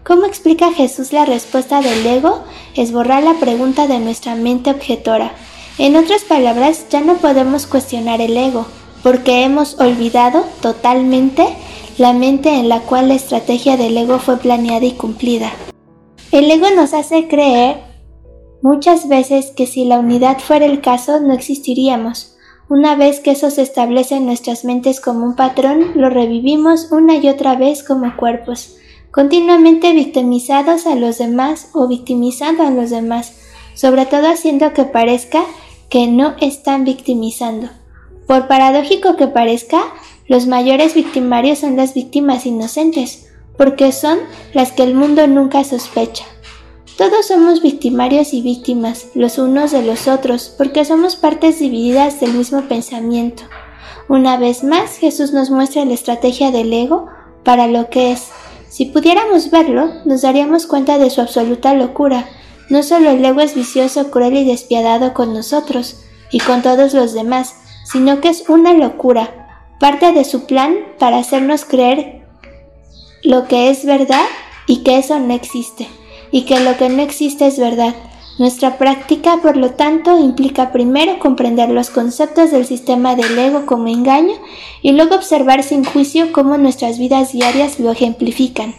¿Cómo 0.05 0.25
explica 0.25 0.73
Jesús 0.73 1.13
la 1.13 1.27
respuesta 1.27 1.83
del 1.83 2.07
ego? 2.07 2.43
Es 2.75 2.93
borrar 2.93 3.23
la 3.23 3.35
pregunta 3.35 3.87
de 3.87 3.99
nuestra 3.99 4.35
mente 4.35 4.71
objetora. 4.71 5.33
En 5.77 5.97
otras 5.97 6.25
palabras, 6.25 6.87
ya 6.89 7.03
no 7.03 7.19
podemos 7.19 7.67
cuestionar 7.67 8.21
el 8.21 8.37
ego, 8.37 8.67
porque 9.03 9.45
hemos 9.45 9.79
olvidado 9.79 10.45
totalmente 10.61 11.47
la 11.99 12.13
mente 12.13 12.55
en 12.55 12.69
la 12.69 12.81
cual 12.81 13.09
la 13.09 13.15
estrategia 13.15 13.77
del 13.77 13.97
ego 13.97 14.19
fue 14.19 14.39
planeada 14.39 14.87
y 14.87 14.93
cumplida. 14.93 15.53
El 16.33 16.51
ego 16.51 16.71
nos 16.75 16.95
hace 16.95 17.29
creer 17.29 17.88
muchas 18.63 19.09
veces 19.09 19.53
que 19.57 19.67
si 19.67 19.85
la 19.85 19.99
unidad 19.99 20.39
fuera 20.39 20.67
el 20.67 20.81
caso 20.81 21.21
no 21.21 21.33
existiríamos. 21.33 22.37
Una 22.69 22.97
vez 22.97 23.21
que 23.21 23.31
eso 23.31 23.51
se 23.51 23.63
establece 23.63 24.17
en 24.17 24.27
nuestras 24.27 24.65
mentes 24.65 25.01
como 25.01 25.25
un 25.25 25.37
patrón, 25.37 25.93
lo 25.95 26.11
revivimos 26.11 26.93
una 26.93 27.17
y 27.17 27.29
otra 27.29 27.57
vez 27.57 27.83
como 27.83 28.15
cuerpos, 28.17 28.77
continuamente 29.11 29.93
victimizados 29.95 30.87
a 30.87 30.95
los 30.95 31.19
demás 31.19 31.71
o 31.73 31.89
victimizando 31.89 32.63
a 32.63 32.71
los 32.71 32.91
demás, 32.91 33.37
sobre 33.75 34.05
todo 34.05 34.29
haciendo 34.29 34.73
que 34.75 34.85
parezca 34.85 35.45
que 35.89 36.09
no 36.09 36.35
están 36.41 36.85
victimizando. 36.85 37.69
Por 38.27 38.49
paradójico 38.49 39.17
que 39.17 39.29
parezca, 39.29 39.81
los 40.27 40.47
mayores 40.47 40.95
victimarios 40.95 41.61
son 41.61 41.77
las 41.77 41.95
víctimas 41.95 42.45
inocentes, 42.45 43.33
porque 43.57 43.93
son 43.93 44.19
las 44.53 44.73
que 44.73 44.83
el 44.83 44.95
mundo 44.95 45.27
nunca 45.27 45.65
sospecha. 45.65 46.25
Todos 46.99 47.29
somos 47.29 47.63
victimarios 47.63 48.35
y 48.35 48.43
víctimas, 48.43 49.07
los 49.15 49.39
unos 49.39 49.71
de 49.71 49.85
los 49.85 50.09
otros, 50.09 50.53
porque 50.59 50.85
somos 50.85 51.15
partes 51.15 51.61
divididas 51.61 52.19
del 52.19 52.33
mismo 52.33 52.63
pensamiento. 52.63 53.45
Una 54.09 54.37
vez 54.37 54.65
más, 54.65 54.97
Jesús 54.97 55.33
nos 55.33 55.49
muestra 55.49 55.85
la 55.85 55.95
estrategia 55.95 56.51
del 56.51 56.73
ego 56.73 57.07
para 57.45 57.69
lo 57.69 57.89
que 57.89 58.11
es. 58.11 58.31
Si 58.69 58.87
pudiéramos 58.87 59.53
verlo, 59.53 59.93
nos 60.07 60.23
daríamos 60.23 60.67
cuenta 60.67 60.99
de 60.99 61.09
su 61.11 61.21
absoluta 61.21 61.73
locura. 61.73 62.29
No 62.69 62.83
solo 62.83 63.11
el 63.11 63.25
ego 63.25 63.43
es 63.43 63.55
vicioso, 63.55 64.11
cruel 64.11 64.37
y 64.37 64.45
despiadado 64.45 65.15
con 65.15 65.33
nosotros 65.33 66.01
y 66.33 66.41
con 66.41 66.63
todos 66.63 66.95
los 66.95 67.13
demás, 67.13 67.55
sino 67.85 68.21
que 68.21 68.29
es 68.29 68.49
una 68.49 68.73
locura, 68.73 69.69
parte 69.79 70.11
de 70.11 70.25
su 70.25 70.47
plan 70.47 70.75
para 70.99 71.19
hacernos 71.19 71.65
creer 71.65 72.27
lo 73.23 73.47
que 73.47 73.71
es 73.71 73.85
verdad 73.85 74.27
y 74.67 74.83
que 74.83 74.99
eso 74.99 75.17
no 75.21 75.33
existe, 75.33 75.87
y 76.31 76.43
que 76.43 76.61
lo 76.61 76.77
que 76.77 76.89
no 76.89 77.03
existe 77.03 77.47
es 77.47 77.59
verdad. 77.59 77.95
Nuestra 78.39 78.79
práctica, 78.79 79.39
por 79.43 79.57
lo 79.57 79.71
tanto, 79.71 80.17
implica 80.19 80.71
primero 80.71 81.19
comprender 81.19 81.71
los 81.71 81.91
conceptos 81.91 82.53
del 82.53 82.67
sistema 82.67 83.17
del 83.17 83.37
ego 83.37 83.67
como 83.67 83.89
engaño 83.89 84.35
y 84.81 84.93
luego 84.93 85.17
observar 85.17 85.65
sin 85.65 85.85
juicio 85.85 86.31
cómo 86.33 86.57
nuestras 86.57 86.99
vidas 86.99 87.33
diarias 87.33 87.81
lo 87.81 87.91
ejemplifican. 87.91 88.77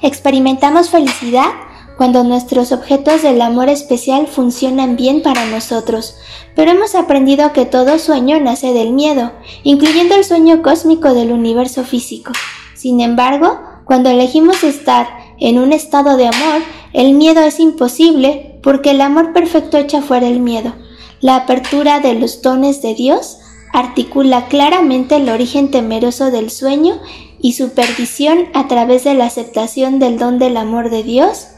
Experimentamos 0.00 0.88
felicidad 0.88 1.50
cuando 1.96 2.24
nuestros 2.24 2.72
objetos 2.72 3.22
del 3.22 3.40
amor 3.40 3.68
especial 3.68 4.26
funcionan 4.26 4.96
bien 4.96 5.22
para 5.22 5.44
nosotros, 5.46 6.16
pero 6.56 6.70
hemos 6.70 6.94
aprendido 6.94 7.52
que 7.52 7.66
todo 7.66 7.98
sueño 7.98 8.40
nace 8.40 8.72
del 8.72 8.92
miedo, 8.92 9.32
incluyendo 9.62 10.14
el 10.14 10.24
sueño 10.24 10.62
cósmico 10.62 11.14
del 11.14 11.30
universo 11.30 11.84
físico. 11.84 12.32
Sin 12.74 13.00
embargo, 13.00 13.60
cuando 13.84 14.10
elegimos 14.10 14.64
estar 14.64 15.06
en 15.44 15.58
un 15.58 15.74
estado 15.74 16.16
de 16.16 16.26
amor, 16.26 16.62
el 16.94 17.12
miedo 17.12 17.42
es 17.42 17.60
imposible 17.60 18.58
porque 18.62 18.92
el 18.92 19.02
amor 19.02 19.34
perfecto 19.34 19.76
echa 19.76 20.00
fuera 20.00 20.26
el 20.26 20.40
miedo. 20.40 20.74
La 21.20 21.36
apertura 21.36 22.00
de 22.00 22.14
los 22.14 22.40
dones 22.40 22.80
de 22.80 22.94
Dios 22.94 23.40
articula 23.74 24.46
claramente 24.48 25.16
el 25.16 25.28
origen 25.28 25.70
temeroso 25.70 26.30
del 26.30 26.50
sueño 26.50 26.98
y 27.38 27.52
su 27.52 27.74
perdición 27.74 28.46
a 28.54 28.68
través 28.68 29.04
de 29.04 29.12
la 29.12 29.26
aceptación 29.26 29.98
del 29.98 30.18
don 30.18 30.38
del 30.38 30.56
amor 30.56 30.88
de 30.88 31.02
Dios 31.02 31.48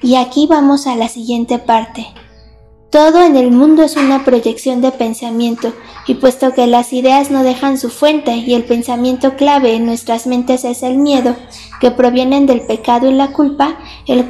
y 0.00 0.14
aquí 0.14 0.46
vamos 0.48 0.86
a 0.86 0.96
la 0.96 1.08
siguiente 1.08 1.58
parte. 1.58 2.06
Todo 2.90 3.24
en 3.24 3.36
el 3.36 3.50
mundo 3.50 3.82
es 3.82 3.96
una 3.96 4.24
proyección 4.24 4.80
de 4.80 4.92
pensamiento, 4.92 5.72
y 6.06 6.14
puesto 6.14 6.54
que 6.54 6.66
las 6.68 6.92
ideas 6.92 7.30
no 7.30 7.42
dejan 7.42 7.78
su 7.78 7.90
fuente 7.90 8.36
y 8.36 8.54
el 8.54 8.64
pensamiento 8.64 9.34
clave 9.34 9.74
en 9.74 9.86
nuestras 9.86 10.26
mentes 10.26 10.64
es 10.64 10.82
el 10.84 10.96
miedo, 10.96 11.34
que 11.80 11.90
provienen 11.90 12.46
del 12.46 12.62
pecado 12.62 13.10
y 13.10 13.12
la 13.12 13.32
culpa, 13.32 13.76
el, 14.06 14.28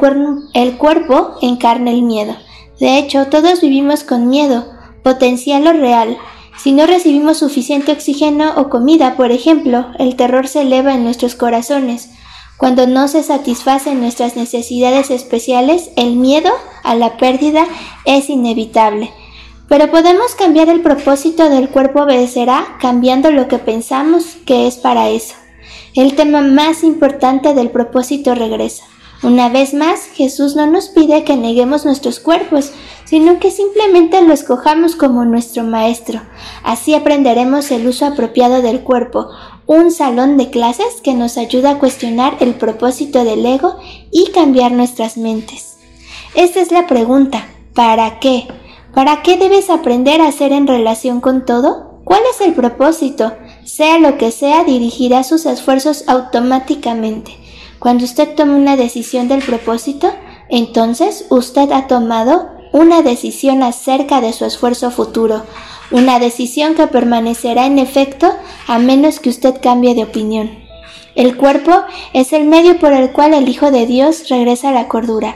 el 0.54 0.76
cuerpo 0.78 1.34
encarna 1.42 1.90
el 1.90 2.02
miedo. 2.02 2.34
De 2.80 2.98
hecho, 2.98 3.26
todos 3.26 3.60
vivimos 3.60 4.04
con 4.04 4.28
miedo, 4.28 4.66
potencial 5.02 5.66
o 5.66 5.72
real. 5.72 6.16
Si 6.56 6.72
no 6.72 6.86
recibimos 6.86 7.38
suficiente 7.38 7.92
oxígeno 7.92 8.54
o 8.56 8.70
comida, 8.70 9.16
por 9.16 9.32
ejemplo, 9.32 9.86
el 9.98 10.16
terror 10.16 10.48
se 10.48 10.62
eleva 10.62 10.94
en 10.94 11.04
nuestros 11.04 11.34
corazones, 11.34 12.10
cuando 12.56 12.86
no 12.86 13.06
se 13.08 13.22
satisfacen 13.22 14.00
nuestras 14.00 14.36
necesidades 14.36 15.10
especiales, 15.10 15.90
el 15.96 16.16
miedo 16.16 16.50
a 16.82 16.94
la 16.94 17.18
pérdida 17.18 17.66
es 18.04 18.30
inevitable. 18.30 19.10
Pero 19.68 19.90
podemos 19.90 20.34
cambiar 20.34 20.68
el 20.68 20.80
propósito 20.80 21.50
del 21.50 21.68
cuerpo 21.68 22.02
obedecerá 22.02 22.76
cambiando 22.80 23.30
lo 23.30 23.48
que 23.48 23.58
pensamos 23.58 24.36
que 24.46 24.66
es 24.66 24.76
para 24.76 25.10
eso. 25.10 25.34
El 25.94 26.14
tema 26.14 26.40
más 26.40 26.84
importante 26.84 27.52
del 27.52 27.70
propósito 27.70 28.34
regresa. 28.34 28.84
Una 29.22 29.48
vez 29.48 29.72
más, 29.72 30.04
Jesús 30.14 30.56
no 30.56 30.66
nos 30.66 30.88
pide 30.88 31.24
que 31.24 31.36
neguemos 31.36 31.86
nuestros 31.86 32.20
cuerpos, 32.20 32.72
sino 33.04 33.38
que 33.38 33.50
simplemente 33.50 34.20
lo 34.20 34.34
escojamos 34.34 34.94
como 34.94 35.24
nuestro 35.24 35.64
maestro. 35.64 36.20
Así 36.62 36.94
aprenderemos 36.94 37.70
el 37.70 37.86
uso 37.86 38.04
apropiado 38.04 38.60
del 38.60 38.80
cuerpo, 38.80 39.30
un 39.66 39.90
salón 39.90 40.36
de 40.36 40.50
clases 40.50 41.00
que 41.02 41.14
nos 41.14 41.36
ayuda 41.36 41.72
a 41.72 41.78
cuestionar 41.78 42.36
el 42.40 42.54
propósito 42.54 43.24
del 43.24 43.44
ego 43.44 43.76
y 44.10 44.30
cambiar 44.30 44.72
nuestras 44.72 45.16
mentes. 45.16 45.76
Esta 46.34 46.60
es 46.60 46.70
la 46.70 46.86
pregunta, 46.86 47.46
¿para 47.74 48.20
qué? 48.20 48.46
¿Para 48.94 49.22
qué 49.22 49.36
debes 49.36 49.68
aprender 49.70 50.20
a 50.20 50.28
hacer 50.28 50.52
en 50.52 50.66
relación 50.66 51.20
con 51.20 51.44
todo? 51.44 52.00
¿Cuál 52.04 52.22
es 52.30 52.40
el 52.40 52.54
propósito? 52.54 53.34
Sea 53.64 53.98
lo 53.98 54.16
que 54.16 54.30
sea, 54.30 54.64
dirigirá 54.64 55.24
sus 55.24 55.44
esfuerzos 55.44 56.04
automáticamente. 56.06 57.36
Cuando 57.78 58.04
usted 58.04 58.34
tome 58.34 58.54
una 58.54 58.76
decisión 58.76 59.28
del 59.28 59.42
propósito, 59.42 60.12
entonces 60.48 61.26
usted 61.30 61.72
ha 61.72 61.88
tomado 61.88 62.48
una 62.72 63.02
decisión 63.02 63.62
acerca 63.62 64.20
de 64.20 64.32
su 64.32 64.44
esfuerzo 64.44 64.90
futuro, 64.90 65.42
una 65.96 66.18
decisión 66.18 66.74
que 66.74 66.86
permanecerá 66.86 67.64
en 67.64 67.78
efecto 67.78 68.34
a 68.66 68.78
menos 68.78 69.18
que 69.18 69.30
usted 69.30 69.54
cambie 69.62 69.94
de 69.94 70.02
opinión. 70.02 70.50
El 71.14 71.38
cuerpo 71.38 71.72
es 72.12 72.34
el 72.34 72.44
medio 72.44 72.78
por 72.78 72.92
el 72.92 73.12
cual 73.12 73.32
el 73.32 73.48
Hijo 73.48 73.70
de 73.70 73.86
Dios 73.86 74.28
regresa 74.28 74.68
a 74.68 74.72
la 74.72 74.88
cordura. 74.88 75.32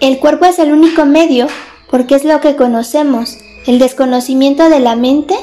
El 0.00 0.18
cuerpo 0.18 0.44
es 0.44 0.58
el 0.58 0.72
único 0.72 1.06
medio 1.06 1.46
porque 1.90 2.14
es 2.14 2.24
lo 2.24 2.40
que 2.42 2.56
conocemos. 2.56 3.38
El 3.66 3.78
desconocimiento 3.78 4.68
de 4.68 4.80
la 4.80 4.96
mente, 4.96 5.34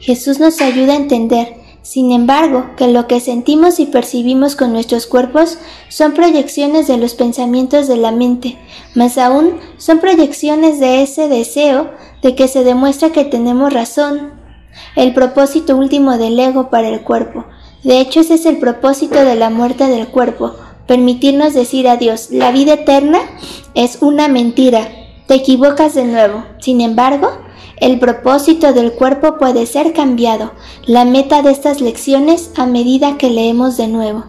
Jesús 0.00 0.38
nos 0.38 0.60
ayuda 0.60 0.92
a 0.92 0.96
entender. 0.96 1.63
Sin 1.84 2.12
embargo, 2.12 2.70
que 2.78 2.88
lo 2.88 3.06
que 3.06 3.20
sentimos 3.20 3.78
y 3.78 3.84
percibimos 3.84 4.56
con 4.56 4.72
nuestros 4.72 5.06
cuerpos 5.06 5.58
son 5.90 6.14
proyecciones 6.14 6.88
de 6.88 6.96
los 6.96 7.12
pensamientos 7.12 7.88
de 7.88 7.98
la 7.98 8.10
mente, 8.10 8.56
más 8.94 9.18
aún 9.18 9.58
son 9.76 9.98
proyecciones 9.98 10.80
de 10.80 11.02
ese 11.02 11.28
deseo 11.28 11.90
de 12.22 12.34
que 12.34 12.48
se 12.48 12.64
demuestra 12.64 13.12
que 13.12 13.26
tenemos 13.26 13.70
razón, 13.70 14.32
el 14.96 15.12
propósito 15.12 15.76
último 15.76 16.16
del 16.16 16.40
ego 16.40 16.70
para 16.70 16.88
el 16.88 17.02
cuerpo. 17.02 17.44
De 17.82 18.00
hecho, 18.00 18.20
ese 18.20 18.36
es 18.36 18.46
el 18.46 18.56
propósito 18.56 19.22
de 19.22 19.34
la 19.34 19.50
muerte 19.50 19.86
del 19.86 20.08
cuerpo, 20.08 20.54
permitirnos 20.86 21.52
decir 21.52 21.86
a 21.86 21.98
Dios, 21.98 22.30
la 22.30 22.50
vida 22.50 22.72
eterna 22.72 23.18
es 23.74 23.98
una 24.00 24.28
mentira, 24.28 24.88
te 25.26 25.34
equivocas 25.34 25.94
de 25.94 26.04
nuevo. 26.04 26.44
Sin 26.60 26.80
embargo, 26.80 27.43
el 27.78 27.98
propósito 27.98 28.72
del 28.72 28.92
cuerpo 28.92 29.38
puede 29.38 29.66
ser 29.66 29.92
cambiado, 29.92 30.52
la 30.86 31.04
meta 31.04 31.42
de 31.42 31.50
estas 31.50 31.80
lecciones 31.80 32.50
a 32.56 32.66
medida 32.66 33.18
que 33.18 33.30
leemos 33.30 33.76
de 33.76 33.88
nuevo. 33.88 34.24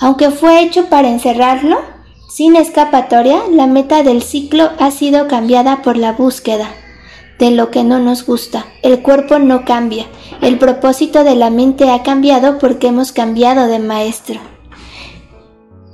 Aunque 0.00 0.30
fue 0.30 0.62
hecho 0.62 0.86
para 0.86 1.08
encerrarlo, 1.08 1.78
sin 2.28 2.56
escapatoria, 2.56 3.42
la 3.50 3.66
meta 3.66 4.02
del 4.02 4.22
ciclo 4.22 4.70
ha 4.78 4.90
sido 4.90 5.28
cambiada 5.28 5.82
por 5.82 5.96
la 5.96 6.12
búsqueda. 6.12 6.68
de 7.38 7.50
lo 7.50 7.70
que 7.70 7.82
no 7.82 7.98
nos 7.98 8.24
gusta. 8.24 8.66
El 8.82 9.02
cuerpo 9.02 9.38
no 9.38 9.64
cambia. 9.64 10.06
El 10.40 10.58
propósito 10.58 11.24
de 11.24 11.34
la 11.34 11.50
mente 11.50 11.90
ha 11.90 12.02
cambiado 12.02 12.58
porque 12.58 12.86
hemos 12.88 13.10
cambiado 13.12 13.66
de 13.66 13.80
maestro. 13.80 14.38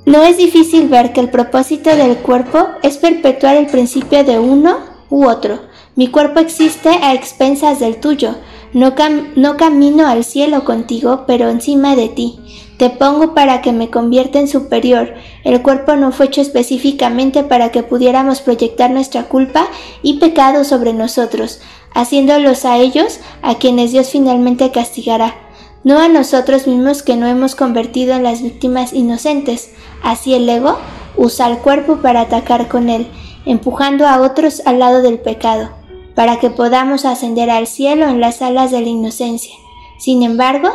No 0.07 0.23
es 0.23 0.37
difícil 0.37 0.89
ver 0.89 1.13
que 1.13 1.21
el 1.21 1.31
propósito 1.31 1.95
del 1.97 2.17
cuerpo 2.19 2.67
es 2.83 2.99
perpetuar 2.99 3.57
el 3.57 3.67
principio 3.67 4.25
de 4.25 4.39
uno 4.39 4.79
u 5.09 5.27
otro. 5.27 5.61
Mi 5.97 6.09
cuerpo 6.09 6.41
existe 6.41 6.89
a 6.89 7.15
expensas 7.15 7.81
del 7.81 8.01
tuyo. 8.01 8.37
No, 8.73 8.95
no, 9.37 9.57
camino 9.57 10.07
al 10.07 10.25
cielo 10.25 10.65
contigo, 10.65 11.25
pero 11.27 11.49
encima 11.49 11.97
de 11.97 12.09
ti. 12.09 12.39
Te 12.77 12.91
pongo 12.91 13.35
para 13.35 13.61
que 13.61 13.73
me 13.73 13.91
convierta 13.91 14.39
en 14.39 14.49
superior. 14.49 15.15
El 15.45 15.61
cuerpo 15.63 15.97
no 15.97 16.13
fue 16.13 16.27
hecho 16.27 16.41
específicamente 16.41 17.43
para 17.43 17.71
que 17.71 17.83
pudiéramos 17.83 18.41
proyectar 18.41 18.91
nuestra 18.91 19.25
culpa 19.25 19.67
y 20.03 20.19
pecado 20.19 20.65
sobre 20.65 20.93
nosotros, 20.93 21.61
haciéndolos 21.93 22.65
a 22.65 22.79
ellos 22.79 23.21
a 23.43 23.57
quienes 23.57 23.93
Dios 23.93 24.11
finalmente 24.11 24.71
castigará 24.71 25.35
no 25.83 25.99
a 25.99 26.09
nosotros 26.09 26.67
mismos 26.67 27.03
que 27.03 27.17
no 27.17 27.27
hemos 27.27 27.55
convertido 27.55 28.15
en 28.15 28.23
las 28.23 28.43
víctimas 28.43 28.93
inocentes. 28.93 29.71
Así 30.03 30.35
el 30.35 30.49
ego 30.49 30.79
usa 31.17 31.49
el 31.49 31.59
cuerpo 31.59 31.97
para 31.97 32.23
atacar 32.23 32.69
con 32.69 32.91
él, 32.91 33.07
empujando 33.47 34.07
a 34.07 34.21
otros 34.21 34.63
al 34.67 34.79
lado 34.79 35.03
del 35.03 35.19
pecado, 35.19 35.71
para 36.15 36.39
que 36.39 36.51
podamos 36.51 37.05
ascender 37.05 37.51
al 37.51 37.67
cielo 37.67 38.09
en 38.09 38.21
las 38.21 38.43
alas 38.43 38.71
de 38.71 38.81
la 38.81 38.89
inocencia. 38.89 39.55
Sin 39.99 40.23
embargo, 40.23 40.71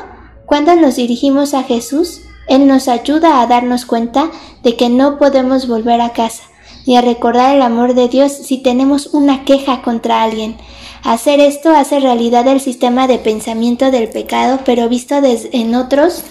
cuando 0.46 0.76
nos 0.76 0.96
dirigimos 0.96 1.54
a 1.54 1.64
Jesús, 1.64 2.22
Él 2.48 2.68
nos 2.68 2.88
ayuda 2.88 3.42
a 3.42 3.48
darnos 3.48 3.86
cuenta 3.86 4.30
de 4.64 4.76
que 4.76 4.90
no 4.90 5.18
podemos 5.18 5.68
volver 5.68 6.02
a 6.02 6.14
casa, 6.14 6.44
ni 6.86 6.98
a 6.98 7.02
recordar 7.02 7.56
el 7.56 7.62
amor 7.62 7.96
de 7.96 8.08
Dios 8.08 8.32
si 8.32 8.60
tenemos 8.60 9.08
una 9.08 9.44
queja 9.44 9.82
contra 9.82 10.24
alguien, 10.24 10.58
Hacer 11.06 11.40
esto 11.40 11.70
hace 11.70 12.00
realidad 12.00 12.48
el 12.48 12.60
sistema 12.60 13.06
de 13.06 13.20
pensamiento 13.20 13.92
del 13.92 14.10
pecado, 14.10 14.62
pero 14.66 14.90
visto 14.90 15.14
en 15.24 15.76
otros, 15.76 16.24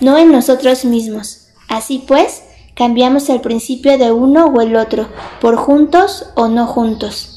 no 0.00 0.18
en 0.18 0.32
nosotros 0.32 0.84
mismos. 0.84 1.46
Así 1.68 2.02
pues, 2.04 2.42
cambiamos 2.74 3.28
el 3.28 3.40
principio 3.40 3.98
de 3.98 4.10
uno 4.10 4.46
o 4.46 4.60
el 4.62 4.74
otro, 4.74 5.08
por 5.40 5.54
juntos 5.54 6.26
o 6.34 6.48
no 6.48 6.66
juntos. 6.66 7.35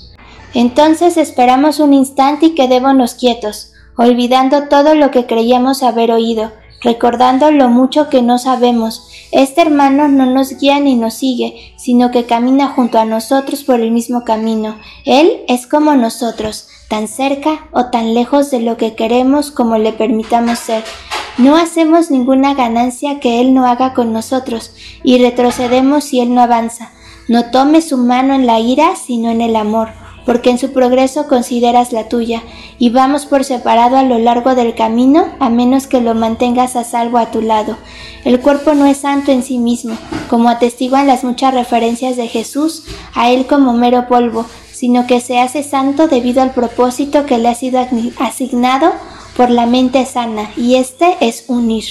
Entonces 0.53 1.17
esperamos 1.17 1.79
un 1.79 1.93
instante 1.93 2.47
y 2.47 2.55
quedémonos 2.55 3.13
quietos, 3.13 3.73
olvidando 3.97 4.67
todo 4.67 4.95
lo 4.95 5.11
que 5.11 5.25
creíamos 5.25 5.83
haber 5.83 6.11
oído, 6.11 6.51
recordando 6.81 7.51
lo 7.51 7.69
mucho 7.69 8.09
que 8.09 8.21
no 8.21 8.37
sabemos. 8.37 9.09
Este 9.31 9.61
hermano 9.61 10.07
no 10.07 10.25
nos 10.25 10.57
guía 10.57 10.79
ni 10.79 10.95
nos 10.95 11.13
sigue, 11.15 11.73
sino 11.77 12.09
que 12.09 12.25
camina 12.25 12.67
junto 12.67 12.97
a 12.97 13.05
nosotros 13.05 13.63
por 13.63 13.79
el 13.79 13.91
mismo 13.91 14.23
camino. 14.23 14.77
Él 15.05 15.43
es 15.47 15.67
como 15.67 15.95
nosotros, 15.95 16.67
tan 16.87 17.07
cerca 17.07 17.67
o 17.71 17.85
tan 17.85 18.13
lejos 18.13 18.49
de 18.49 18.61
lo 18.61 18.77
que 18.77 18.95
queremos 18.95 19.51
como 19.51 19.77
le 19.77 19.93
permitamos 19.93 20.57
ser. 20.59 20.83
No 21.37 21.55
hacemos 21.55 22.09
ninguna 22.11 22.53
ganancia 22.53 23.19
que 23.19 23.39
Él 23.39 23.53
no 23.53 23.65
haga 23.65 23.93
con 23.93 24.11
nosotros 24.11 24.73
y 25.03 25.19
retrocedemos 25.19 26.03
si 26.03 26.19
Él 26.19 26.33
no 26.33 26.41
avanza. 26.41 26.91
No 27.27 27.51
tomes 27.51 27.89
su 27.89 27.97
mano 27.97 28.33
en 28.33 28.47
la 28.47 28.59
ira, 28.59 28.95
sino 28.95 29.29
en 29.29 29.41
el 29.41 29.55
amor, 29.55 29.89
porque 30.29 30.51
en 30.51 30.59
su 30.59 30.73
progreso 30.73 31.27
consideras 31.27 31.91
la 31.91 32.07
tuya, 32.07 32.43
y 32.77 32.91
vamos 32.91 33.25
por 33.25 33.43
separado 33.43 33.97
a 33.97 34.03
lo 34.03 34.19
largo 34.19 34.53
del 34.53 34.75
camino, 34.75 35.25
a 35.39 35.49
menos 35.49 35.87
que 35.87 36.01
lo 36.01 36.13
mantengas 36.13 36.75
a 36.75 36.83
salvo 36.83 37.17
a 37.17 37.31
tu 37.31 37.41
lado. 37.41 37.77
El 38.25 38.39
cuerpo 38.39 38.75
no 38.75 38.85
es 38.85 38.97
santo 38.97 39.31
en 39.31 39.41
sí 39.41 39.57
mismo, 39.57 39.97
como 40.29 40.49
atestiguan 40.49 41.07
las 41.07 41.23
muchas 41.23 41.55
referencias 41.55 42.15
de 42.15 42.27
Jesús 42.27 42.83
a 43.15 43.31
Él 43.31 43.47
como 43.47 43.73
mero 43.73 44.07
polvo, 44.07 44.45
sino 44.71 45.07
que 45.07 45.19
se 45.19 45.39
hace 45.39 45.63
santo 45.63 46.07
debido 46.07 46.43
al 46.43 46.53
propósito 46.53 47.25
que 47.25 47.39
le 47.39 47.49
ha 47.49 47.55
sido 47.55 47.83
asignado 48.19 48.91
por 49.35 49.49
la 49.49 49.65
mente 49.65 50.05
sana, 50.05 50.51
y 50.55 50.75
este 50.75 51.17
es 51.21 51.45
unir. 51.47 51.85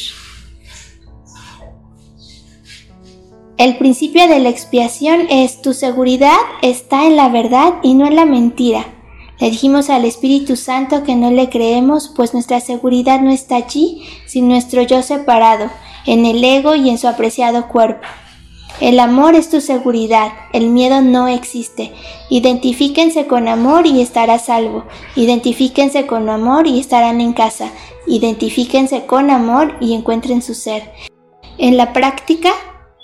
El 3.58 3.76
principio 3.76 4.28
de 4.28 4.38
la 4.38 4.50
expiación 4.50 5.26
es 5.30 5.60
tu 5.60 5.74
seguridad 5.74 6.36
está 6.62 7.06
en 7.06 7.16
la 7.16 7.28
verdad 7.28 7.74
y 7.82 7.94
no 7.94 8.06
en 8.06 8.14
la 8.14 8.24
mentira. 8.24 8.86
Le 9.40 9.50
dijimos 9.50 9.90
al 9.90 10.04
Espíritu 10.04 10.54
Santo 10.54 11.02
que 11.02 11.16
no 11.16 11.32
le 11.32 11.48
creemos, 11.50 12.12
pues 12.14 12.34
nuestra 12.34 12.60
seguridad 12.60 13.20
no 13.20 13.32
está 13.32 13.56
allí, 13.56 14.04
sin 14.26 14.46
nuestro 14.46 14.82
yo 14.82 15.02
separado, 15.02 15.70
en 16.06 16.24
el 16.24 16.44
ego 16.44 16.76
y 16.76 16.88
en 16.88 16.98
su 16.98 17.08
apreciado 17.08 17.66
cuerpo. 17.66 18.06
El 18.80 19.00
amor 19.00 19.34
es 19.34 19.50
tu 19.50 19.60
seguridad, 19.60 20.30
el 20.52 20.68
miedo 20.68 21.00
no 21.00 21.26
existe. 21.26 21.92
Identifíquense 22.30 23.26
con 23.26 23.48
amor 23.48 23.88
y 23.88 24.00
estará 24.00 24.38
salvo. 24.38 24.84
Identifíquense 25.16 26.06
con 26.06 26.28
amor 26.28 26.68
y 26.68 26.78
estarán 26.78 27.20
en 27.20 27.32
casa. 27.32 27.72
Identifíquense 28.06 29.06
con 29.06 29.30
amor 29.30 29.76
y 29.80 29.94
encuentren 29.94 30.42
su 30.42 30.54
ser. 30.54 30.92
En 31.58 31.76
la 31.76 31.92
práctica, 31.92 32.50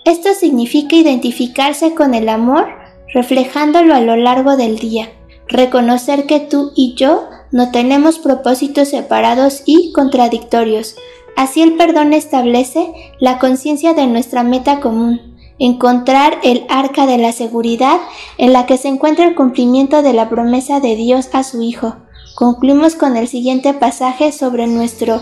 esto 0.05 0.29
significa 0.35 0.97
identificarse 0.97 1.95
con 1.95 2.15
el 2.15 2.29
amor, 2.29 2.67
reflejándolo 3.13 3.95
a 3.95 4.01
lo 4.01 4.17
largo 4.17 4.57
del 4.57 4.79
día. 4.79 5.11
Reconocer 5.49 6.27
que 6.27 6.41
tú 6.41 6.73
y 6.75 6.95
yo 6.95 7.29
no 7.53 7.71
tenemos 7.71 8.19
propósitos 8.19 8.89
separados 8.89 9.63
y 9.67 9.93
contradictorios. 9.93 10.97
Así 11.37 11.63
el 11.63 11.75
perdón 11.75 12.13
establece 12.13 12.93
la 13.21 13.39
conciencia 13.39 13.95
de 13.95 14.07
nuestra 14.07 14.43
meta 14.43 14.81
común 14.81 15.35
encontrar 15.59 16.39
el 16.43 16.67
arca 16.69 17.07
de 17.07 17.19
la 17.19 17.33
seguridad 17.33 18.01
en 18.39 18.53
la 18.53 18.67
que 18.67 18.77
se 18.77 18.89
encuentra 18.89 19.27
el 19.27 19.35
cumplimiento 19.35 20.03
de 20.03 20.13
la 20.13 20.29
promesa 20.29 20.81
de 20.81 20.97
Dios 20.97 21.29
a 21.33 21.43
su 21.45 21.63
Hijo. 21.63 21.97
Concluimos 22.35 22.97
con 22.97 23.17
el 23.17 23.29
siguiente 23.29 23.75
pasaje 23.75 24.33
sobre 24.33 24.67
nuestro 24.67 25.21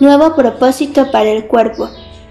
nuevo 0.00 0.34
propósito 0.34 1.10
para 1.10 1.30
el 1.30 1.46
cuerpo. 1.46 1.88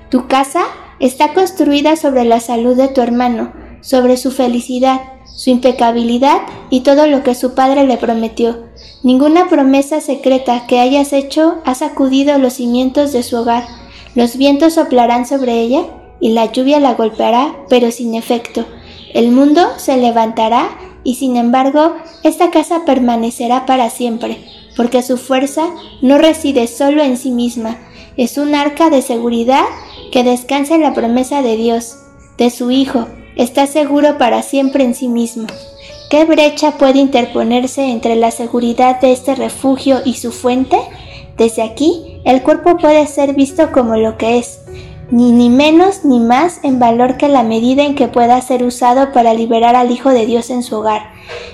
Tu 0.10 0.28
casa 0.28 0.62
está 1.00 1.34
construida 1.34 1.96
sobre 1.96 2.26
la 2.26 2.40
salud 2.40 2.76
de 2.76 2.88
tu 2.88 3.02
hermano, 3.02 3.54
sobre 3.82 4.18
su 4.18 4.32
felicidad, 4.32 5.02
su 5.26 5.50
impecabilidad 5.50 6.42
y 6.70 6.82
todo 6.82 7.08
lo 7.08 7.24
que 7.24 7.36
su 7.36 7.54
padre 7.54 7.86
le 7.86 7.98
prometió. 7.98 8.66
Ninguna 9.04 9.48
promesa 9.48 10.02
secreta 10.02 10.66
que 10.68 10.80
hayas 10.80 11.14
hecho 11.14 11.56
ha 11.66 11.76
sacudido 11.76 12.38
los 12.38 12.54
cimientos 12.54 13.14
de 13.14 13.24
su 13.24 13.38
hogar. 13.38 13.66
Los 14.16 14.36
vientos 14.36 14.74
soplarán 14.74 15.26
sobre 15.26 15.62
ella 15.62 15.84
y 16.20 16.30
la 16.30 16.52
lluvia 16.52 16.80
la 16.80 16.96
golpeará, 16.96 17.56
pero 17.70 17.92
sin 17.92 18.16
efecto. 18.16 18.66
El 19.14 19.32
mundo 19.32 19.62
se 19.78 19.96
levantará 19.98 20.70
y 21.04 21.16
sin 21.16 21.38
embargo 21.38 21.96
esta 22.24 22.52
casa 22.52 22.84
permanecerá 22.86 23.66
para 23.66 23.90
siempre, 23.90 24.44
porque 24.76 25.02
su 25.02 25.18
fuerza 25.18 25.68
no 26.02 26.18
reside 26.18 26.68
solo 26.68 27.02
en 27.02 27.18
sí 27.18 27.32
misma, 27.32 27.78
es 28.18 28.38
un 28.38 28.54
arca 28.54 28.90
de 28.90 29.02
seguridad 29.02 29.64
que 30.12 30.24
descansa 30.24 30.76
en 30.76 30.82
la 30.82 30.94
promesa 30.94 31.42
de 31.42 31.56
Dios, 31.56 31.98
de 32.38 32.50
su 32.50 32.72
Hijo, 32.72 33.08
está 33.36 33.68
seguro 33.68 34.18
para 34.18 34.42
siempre 34.42 34.84
en 34.84 34.96
sí 34.96 35.08
mismo. 35.08 35.48
¿Qué 36.10 36.26
brecha 36.26 36.72
puede 36.78 37.00
interponerse 37.00 37.86
entre 37.86 38.16
la 38.16 38.32
seguridad 38.32 39.00
de 39.00 39.12
este 39.12 39.36
refugio 39.36 40.00
y 40.04 40.16
su 40.16 40.32
fuente? 40.32 40.80
Desde 41.38 41.62
aquí, 41.62 42.20
el 42.26 42.42
cuerpo 42.42 42.78
puede 42.78 43.06
ser 43.08 43.34
visto 43.34 43.72
como 43.72 43.96
lo 43.96 44.18
que 44.18 44.40
es, 44.40 44.60
ni, 45.12 45.32
ni 45.32 45.50
menos 45.50 46.04
ni 46.04 46.20
más 46.20 46.60
en 46.64 46.80
valor 46.80 47.18
que 47.18 47.28
la 47.28 47.44
medida 47.44 47.84
en 47.84 47.96
que 47.96 48.08
pueda 48.08 48.42
ser 48.42 48.64
usado 48.64 49.12
para 49.12 49.34
liberar 49.34 49.76
al 49.76 49.92
Hijo 49.92 50.10
de 50.10 50.26
Dios 50.26 50.50
en 50.50 50.64
su 50.64 50.78
hogar. 50.78 51.12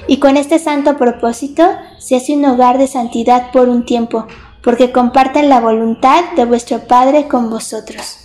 Y 0.07 0.17
con 0.17 0.37
este 0.37 0.57
santo 0.57 0.97
propósito 0.97 1.63
se 1.99 2.15
hace 2.15 2.35
un 2.35 2.45
hogar 2.45 2.77
de 2.77 2.87
santidad 2.87 3.51
por 3.51 3.69
un 3.69 3.85
tiempo, 3.85 4.25
porque 4.63 4.91
comparten 4.91 5.49
la 5.49 5.59
voluntad 5.59 6.23
de 6.35 6.45
vuestro 6.45 6.87
Padre 6.87 7.27
con 7.27 7.49
vosotros. 7.49 8.24